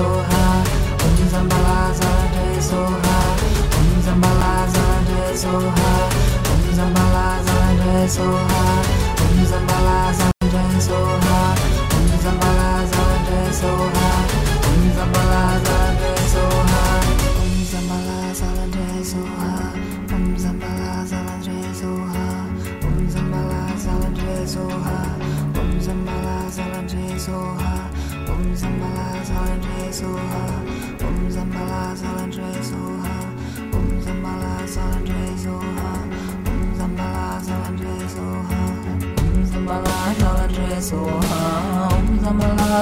so 0.00 0.08
high. 0.30 0.64
Om 1.04 1.16
Zambala 1.32 1.78
Zalade 1.98 2.62
so 2.68 2.80
high. 3.04 3.36
Om 3.78 3.88
Zambala 4.06 4.52
Zalade 4.72 5.36
so 5.42 5.52
high. 5.76 6.08
Om 6.52 6.62
Zambala 6.76 7.26
Zalade 7.46 8.08
so 8.08 8.24
high. 8.24 8.89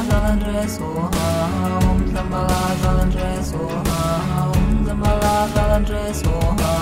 Zalanje 0.07 0.69
Soha 0.69 1.29
Om 1.91 1.99
Zambala 2.15 2.61
Zalanje 2.83 3.43
Soha 3.43 4.01
Om 4.55 4.87
Zambala 4.87 5.49
Zalanje 5.55 6.15
Soha 6.15 6.73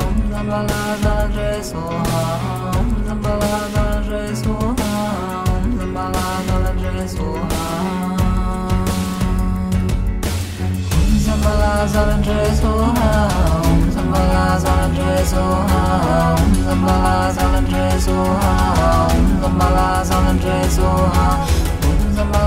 Om 0.00 0.16
Zambala 0.32 0.80
Zalanje 1.02 1.62
Soha 1.64 2.22
Om 2.78 2.88
Zambala 3.06 3.52
Zalanje 3.72 4.36
Soha 4.36 4.90
Om 5.52 5.66
Zambala 5.78 6.24
Zalanje 6.46 7.08
Soha 7.08 7.64
Om 10.96 11.18
Zambala 11.24 11.86
Zalanje 11.92 12.40
Soha 12.56 13.10
Om 13.68 13.80
Zambala 13.92 14.58
Zalanje 14.58 15.24
Soha 15.26 15.82
Om 16.40 16.54
Zambala 16.64 17.32
Zalanje 17.36 18.00
Soha 18.00 18.52
Om 19.12 19.26
Zambala 19.42 20.04
Zalanje 20.04 20.70
Soha 20.70 21.61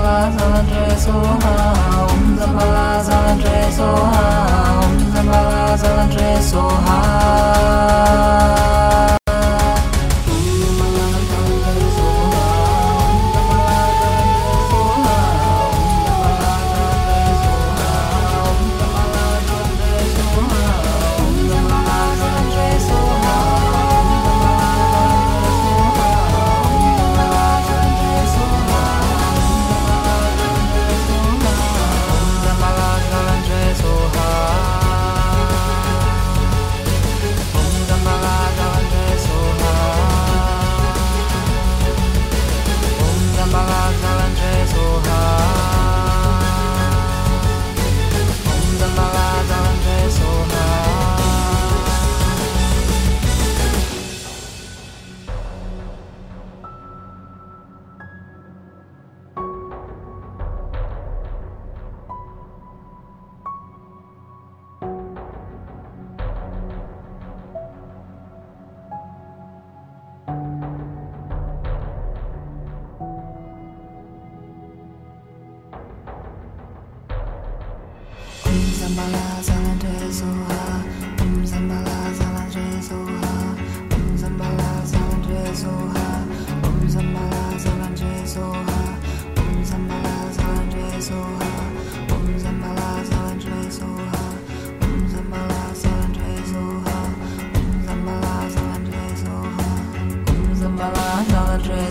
Sapala 0.06 0.30
Salandre 0.38 0.86
Soha 1.02 1.54
Om 2.06 2.38
Sapala 2.38 3.02
Salandre 3.02 3.58
Soha 3.76 4.26
Om 4.86 4.94
Sapala 5.12 5.76
Salandre 5.82 6.30
Soha 6.50 6.98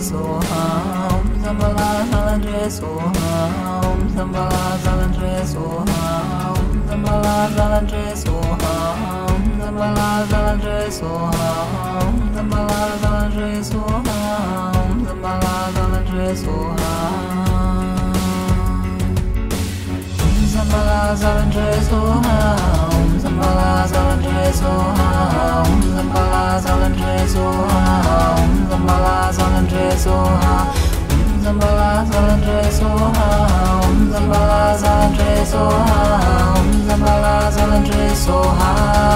soham 0.00 1.24
sambala 1.42 1.88
salandre 2.10 2.64
soham 2.76 3.98
sambala 4.14 4.62
salandre 4.84 5.34
soham 5.52 6.58
sambala 6.88 7.36
salandre 7.56 8.04
soham 8.22 9.40
sambala 9.60 10.08
salandre 10.30 10.78
soham 10.98 12.12
sambala 12.36 12.80
salandre 13.02 13.50
soham 13.70 14.92
sambala 15.06 15.54
salandre 15.76 16.28
soham 16.44 17.56
sambala 20.54 21.00
salandre 21.22 21.70
soham 21.88 22.95
Om 23.26 23.42
Zambala 36.88 37.50
Zalanje 37.50 38.14
Soha 38.14 39.06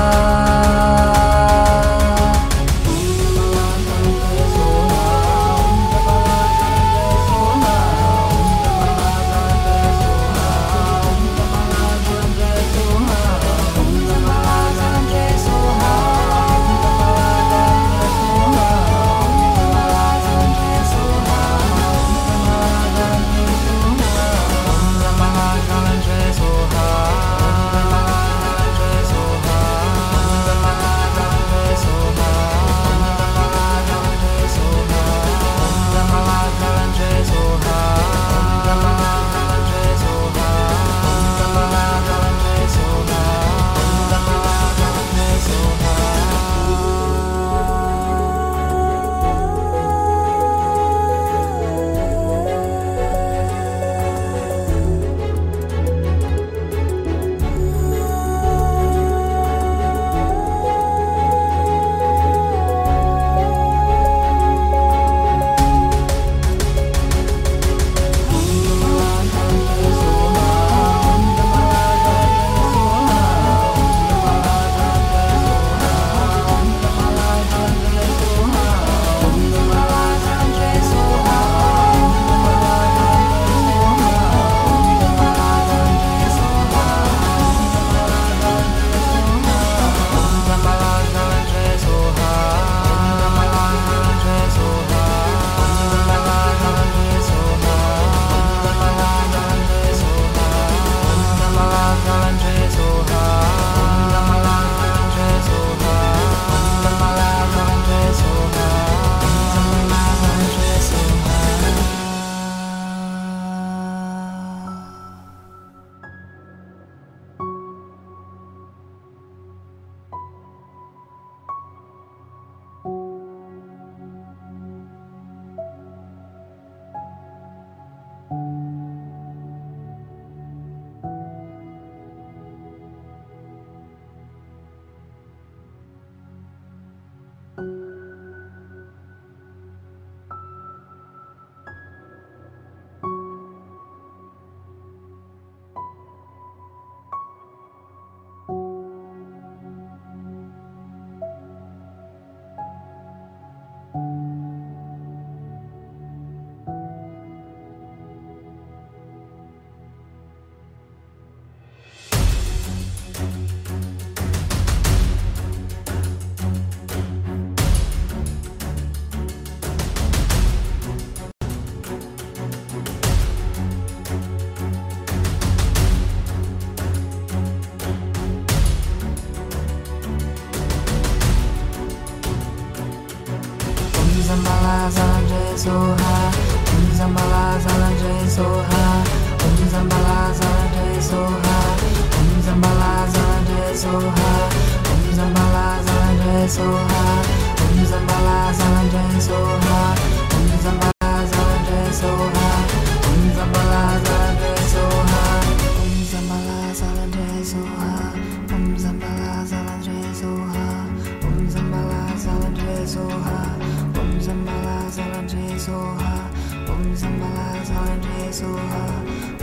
Soha, 215.31 216.27
Om 216.67 216.91
Zambala 216.97 217.63
Salanjay 217.65 218.33
Soha, 218.33 218.83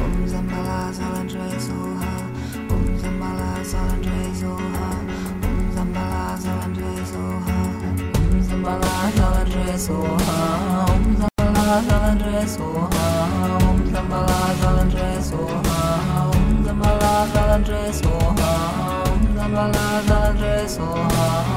Om 0.04 0.28
Zambala 0.28 0.94
Salanjay 0.94 1.60
Om 1.60 2.08
Om 2.68 2.68
Om 2.68 2.70
Om 2.78 2.84
Om 4.28 4.44
Om 9.48 9.64
Soha. 20.68 21.57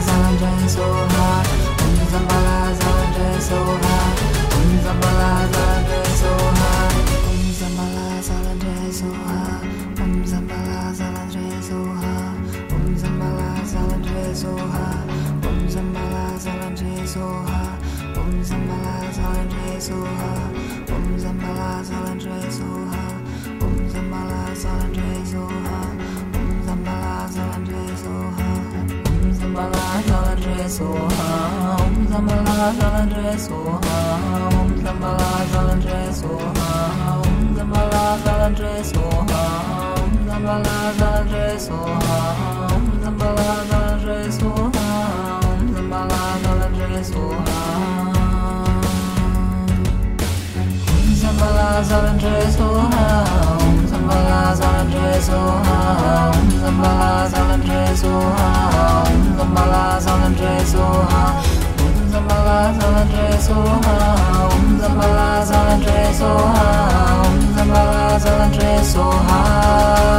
Zalanje 0.01 0.69
Soha, 0.69 1.43
Om 1.83 1.97
Zambala 2.11 2.73
Zalanje 2.79 3.29
Soha, 3.41 3.97
Om 4.57 4.71
Zambala 4.85 5.31
Soha, 6.21 6.73
Om 7.29 7.43
Zambala 7.59 8.07
Soha, 8.93 9.41
Om 10.01 10.25
Zambala 10.25 10.79
Soha, 11.69 12.13
Om 12.71 12.95
Zambala 12.97 13.51
Soha, 13.63 14.87
Om 15.45 15.69
Zambala 15.69 16.29
Soha, 16.75 17.05
Om 17.05 17.15
Zambala 17.29 17.35
Soha, 17.39 17.69
Om 18.17 18.45
Zambala 18.49 18.97
Soha, 19.81 20.31
Om 20.95 21.07
Zambala 21.19 21.85
Soha, 22.51 23.03
Om 23.61 23.77
Zambala 23.91 24.43
Om 25.35 25.98
Jesús. 30.59 30.99
Shambhala 32.11 32.73
Shalandre 32.79 33.33
Soha 33.39 33.99
Om 34.59 34.71
Shambhala 34.83 35.29
Shalandre 35.51 36.01
Soha 36.19 36.71
Om 37.27 37.37
Shambhala 37.57 38.03
Shalandre 38.25 38.75
Soha 38.91 39.43
Om 40.03 40.13
Shambhala 40.27 40.77
Shalandre 40.99 41.47
Soha 41.67 42.19
Om 42.75 42.85
Shambhala 43.03 43.49
Shalandre 43.69 44.19
Soha 44.39 44.89
Om 45.49 45.63
Shambhala 45.75 46.21
Shalandre 46.43 47.01
Soha 47.11 47.59
Om 50.91 51.09
Shambhala 51.21 51.69
Shalandre 51.89 52.37
Soha 52.57 53.07
Om 53.63 53.77
Shambhala 53.91 54.41
Shalandre 54.59 55.09
Soha 55.29 56.48
Zambala 56.61 57.29
Zalandre 57.31 57.83
Soha 58.01 58.49
Zambala 59.39 60.01
Zalandre 60.05 60.55
Soha 60.73 61.23
Zambala 62.13 62.59
Zalandre 62.79 63.27
Soha 63.47 63.97
Zambala 64.81 65.29
Zalandre 65.49 66.01
Soha 66.19 66.69
Zambala 67.55 68.19
Zalandre 68.25 68.73
Soha 68.93 70.18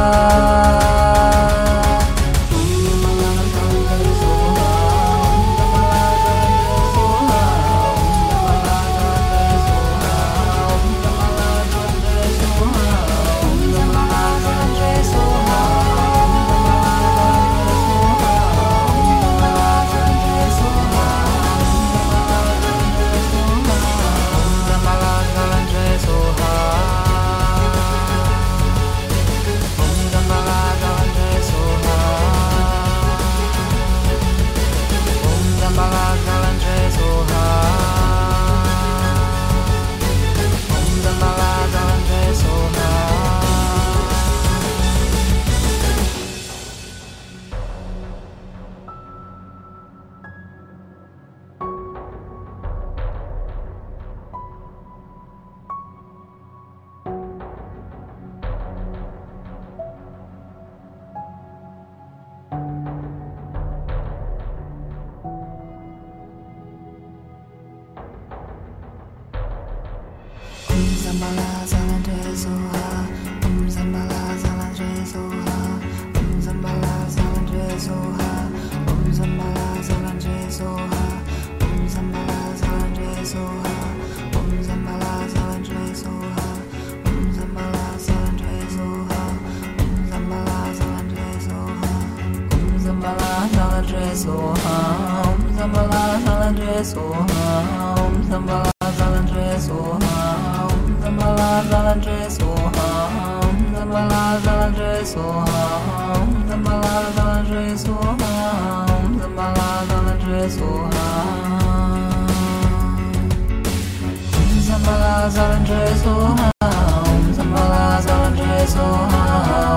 Trezo, 118.70 118.86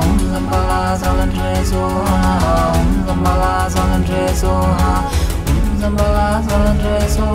un 0.06 0.20
zambala 0.32 0.96
zalan 0.96 1.32
trezo, 1.32 1.82
un 2.78 3.04
zambala 3.08 3.68
zalan 3.68 4.04
trezo, 4.06 4.54
un 5.50 5.80
zambala 5.82 6.44
zalan 6.48 6.78
trezo, 6.78 7.26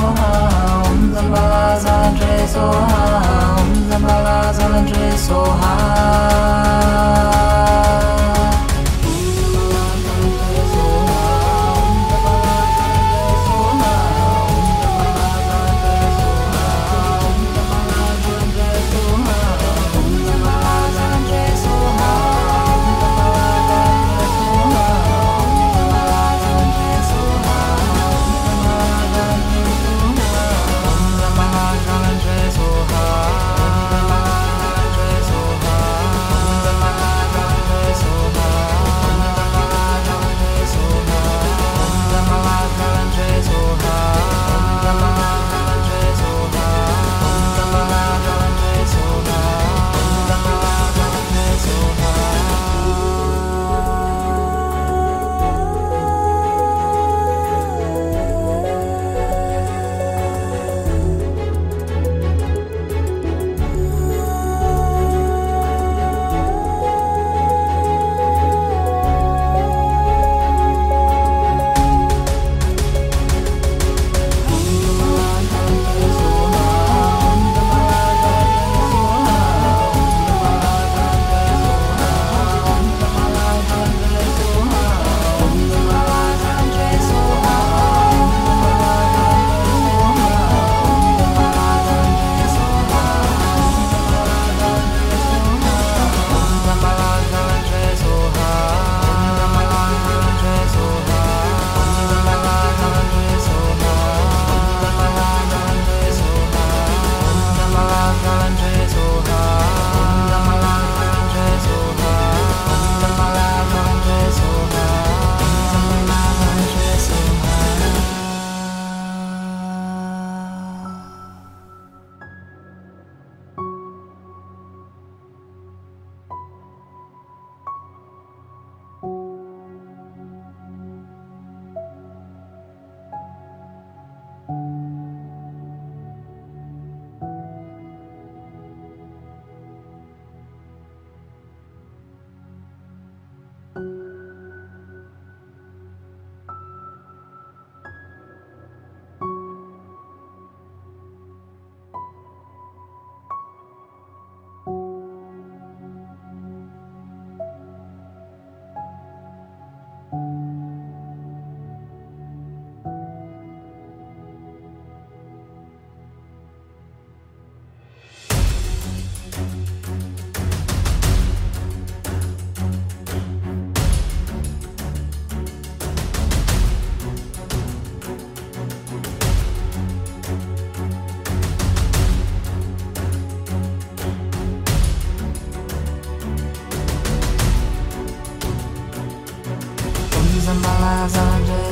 un 0.86 1.12
zambala 1.12 1.76
zalan 1.80 2.14
trezo, 2.16 2.64
un 3.58 3.90
zambala 3.90 4.52
zalan 4.52 4.86
Soha. 5.18 7.37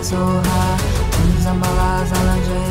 Soha 0.02 0.78
Om 1.22 1.42
Zambala 1.42 2.04
Zalanje 2.06 2.66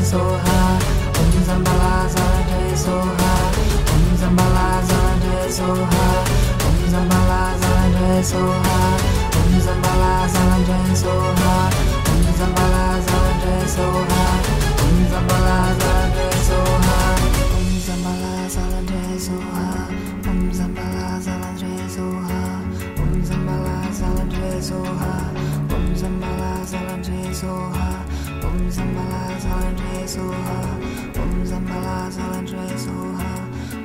Zalandres 32.16 32.88
Oha 32.88 33.34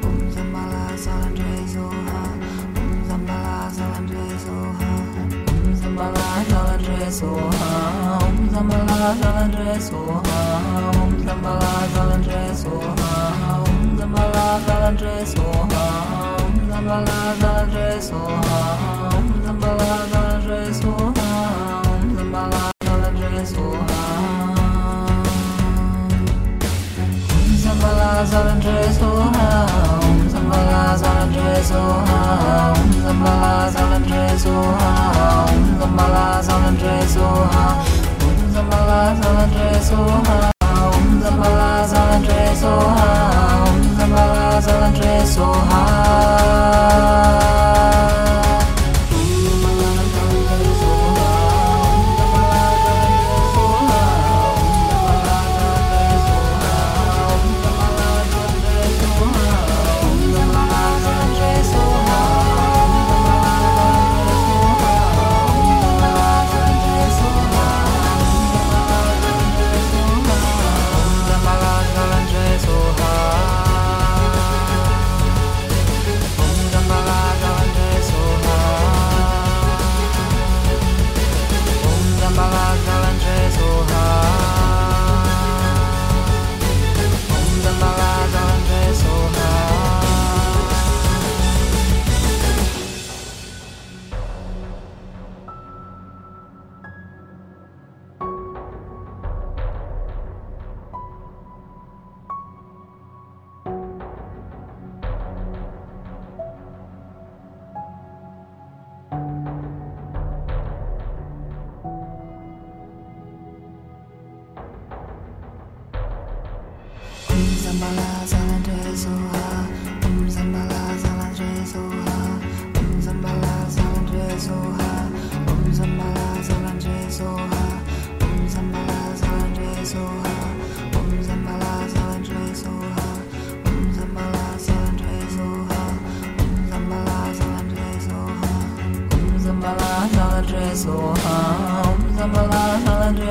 Om 0.02 0.08
um 0.08 0.30
Zambala 0.30 0.84
Zalandres 0.96 1.70
Soha. 1.72 2.20
Om 2.76 2.78
um 2.78 3.04
Zambala 3.08 3.54
Zalandres 6.48 7.14
Soha. 7.18 7.70
Om 8.22 8.28
um 8.28 8.36
Zambala 8.52 9.00
Zalandres 9.20 9.82
Soha. 9.88 10.40
Om 11.02 11.12
Zambala 11.26 11.72
Zalandres 11.94 12.58
Soha. 12.62 13.12
Om 13.66 13.80
Zambala 16.68 17.18
Zalandres 17.40 18.02
Soha. 18.08 18.36
Om 18.36 18.49
Om 37.18 38.38
Zambala 38.54 39.16
Zalanje 39.20 39.82
Soha 39.82 40.52
Om 40.62 41.18
Zambala 41.22 41.82
Soha 42.54 43.10
Om 43.66 43.82
Zambala 43.98 44.60
Soha 45.26 45.82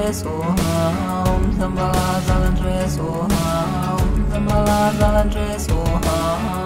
Zalanje 0.09 0.13
Soha 0.13 1.23
Om 1.29 1.43
Zambala 1.59 2.21
Zalanje 2.25 2.89
Soha 2.89 3.93
Om 3.93 4.25
Zambala 4.31 4.91
Zalanje 4.97 5.59
Soha 5.59 6.17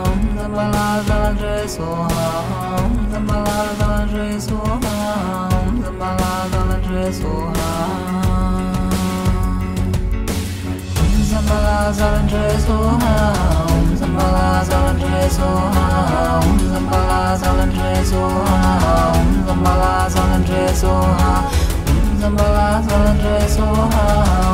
Om 0.06 0.20
Zambala 0.38 1.04
Zalanje 1.08 1.68
Soha 1.68 2.26
Om 2.80 2.94
Zambala 3.12 3.58
Zalanje 3.80 4.40
Soha 4.40 4.96
Om 5.60 5.84
Zambala 5.84 6.32
Zalanje 6.52 7.12
Soha 7.12 7.70
Om 11.04 11.26
Zambala 11.28 11.92
Zalanje 11.92 12.60
Soha 12.66 13.16
Om 13.68 13.96
Zambala 13.98 14.64
Zalanje 14.64 15.30
Soha 15.30 16.40
Om 16.40 16.60
Zambala 16.72 17.36
Zalanje 17.38 18.06
Soha 18.06 18.62
Om 19.20 19.30
Zambala 19.48 20.10
Zalanje 20.10 20.64
Soha 20.76 21.63
Om 22.24 22.30
Zambalaza 22.38 23.00
Jai 23.22 23.50
Soha, 23.50 24.06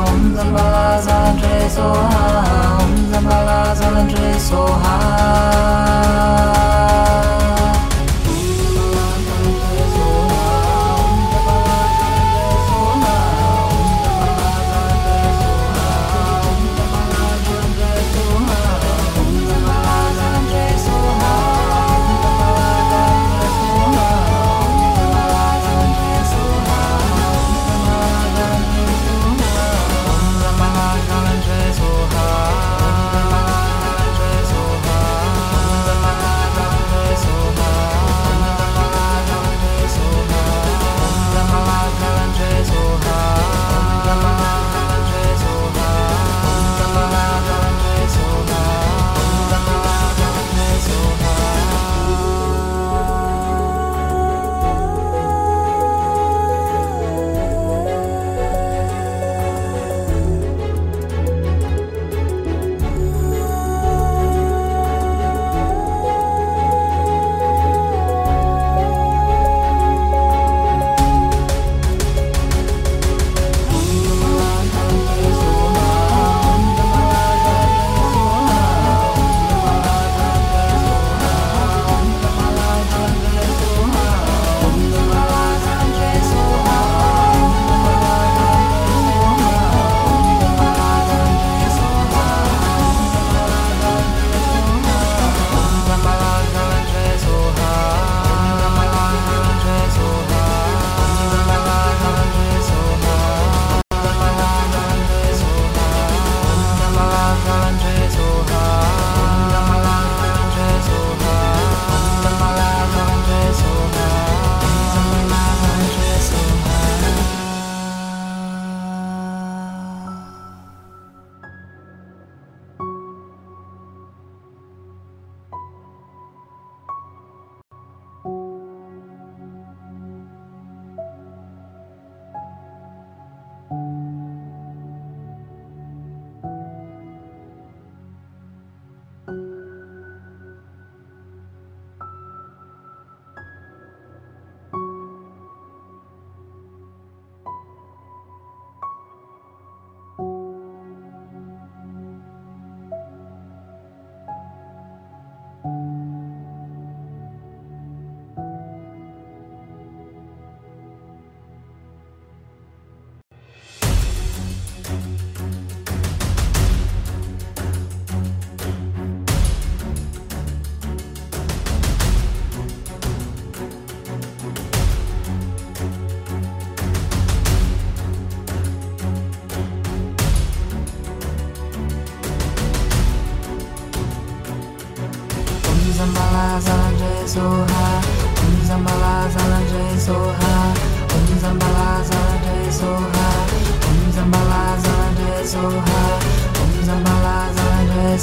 Om 0.08 0.34
Zambalaza 0.34 1.18
Jai 1.40 1.70
Soha, 1.70 2.82
Om 2.82 2.92
Zambalaza 3.12 3.90
Jai 4.10 4.40
Soha. 4.40 5.20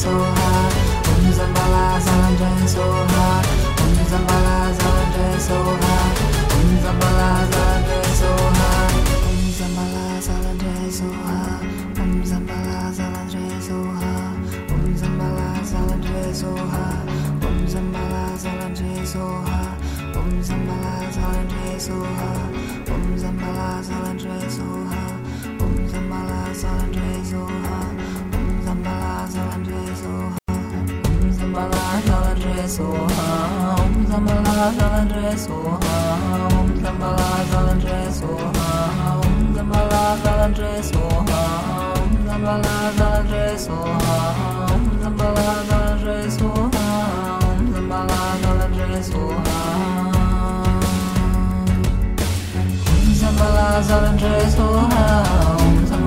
so 0.08 0.14
hard. 0.38 0.74
Om 1.12 1.24
Zambala 1.38 1.86
Sanjay 2.06 2.68
so 2.74 2.86
hard. 3.14 3.46
Om 3.84 3.96
Zambala 4.12 4.58
so 5.48 5.58
hard. 5.84 6.16
Om 6.56 6.70
Zambala 6.84 7.67
soha 32.78 33.30
om 33.84 33.94
sambala 34.10 34.66
jalandre 34.78 35.30
soha 35.44 35.96
om 36.58 36.68
sambala 36.84 37.30
soha 38.18 38.68
om 39.26 39.38
sambala 39.56 40.04
soha 40.90 41.42
om 42.02 42.12
sambala 42.28 42.76
soha 43.66 44.18
om 44.76 44.84
sambala 45.02 45.48
soha 49.10 49.58
om 52.94 53.08
sambala 53.22 53.70
soha 54.58 55.37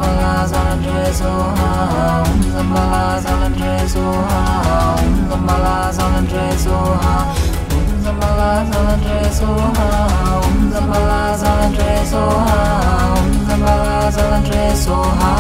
Zambala 0.01 0.47
Zalanje 0.49 1.13
Soha, 1.13 2.25
Om 2.25 2.41
Zambala 2.53 3.21
Zalanje 3.21 3.73
Soha, 3.87 4.41
Om 4.97 5.29
Zambala 5.29 5.93
Zalanje 5.93 6.57
Soha, 6.57 7.15
Om 7.71 7.89
Zambala 8.03 8.65
Zalanje 8.73 9.19
Soha, 9.31 9.89
Om 10.41 10.73
Zambala 10.73 11.37
Zalanje 11.37 11.91
Soha, 12.11 12.61
Om 13.13 13.29
Zambala 13.47 14.11
Zalanje 14.11 14.65
Soha. 14.75 15.33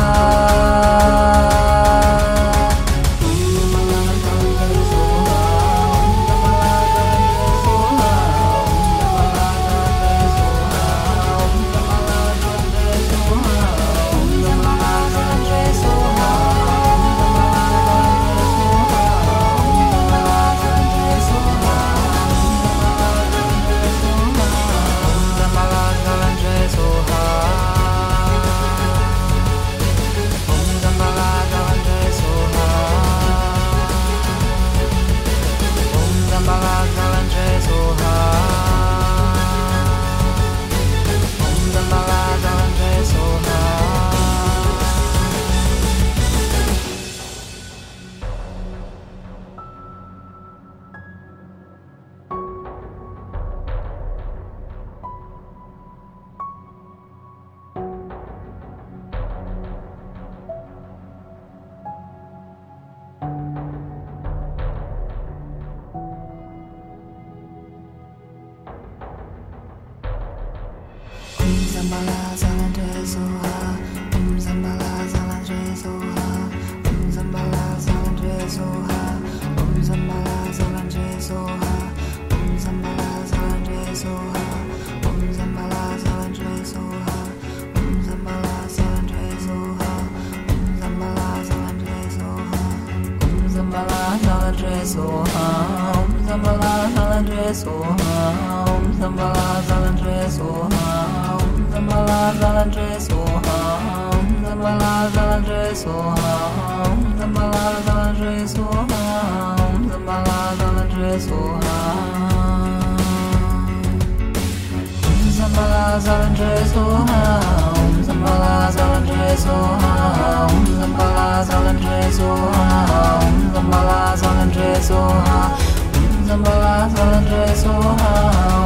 Soha, 124.90 125.56
um 125.94 126.18
Om 126.20 126.26
Zambala 126.26 126.88
Zalanje 126.88 127.56
Soha, 127.62 128.12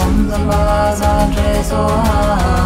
um 0.00 0.08
Om 0.08 0.30
Zambala 0.30 0.96
Zalanje 0.96 1.64
Soha, 1.68 2.63